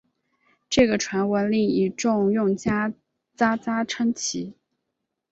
[0.67, 2.91] 这个传闻令一众用家
[3.37, 4.55] 啧啧称奇！